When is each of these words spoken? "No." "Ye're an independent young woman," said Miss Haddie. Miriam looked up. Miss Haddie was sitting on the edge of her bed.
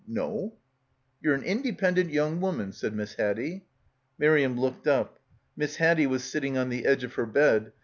"No." 0.07 0.55
"Ye're 1.21 1.35
an 1.35 1.43
independent 1.43 2.09
young 2.11 2.41
woman," 2.41 2.71
said 2.71 2.95
Miss 2.95 3.13
Haddie. 3.13 3.65
Miriam 4.17 4.59
looked 4.59 4.87
up. 4.87 5.19
Miss 5.55 5.75
Haddie 5.75 6.07
was 6.07 6.23
sitting 6.23 6.57
on 6.57 6.69
the 6.69 6.87
edge 6.87 7.03
of 7.03 7.13
her 7.13 7.27
bed. 7.27 7.71